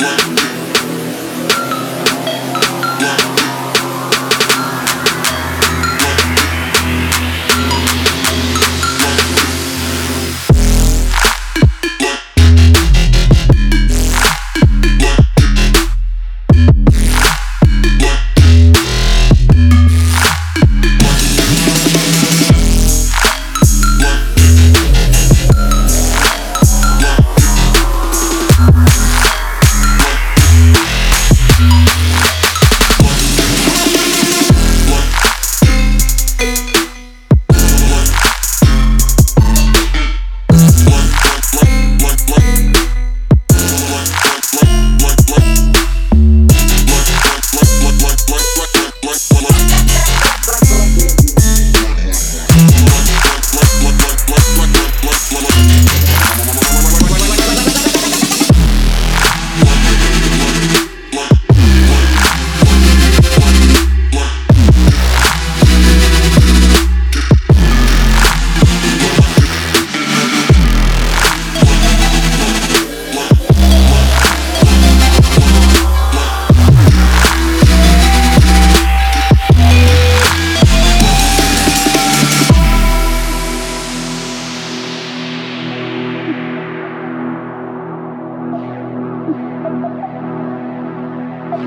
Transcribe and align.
what 0.00 0.26
you 0.28 0.57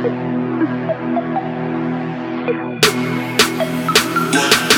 One. 0.02 0.32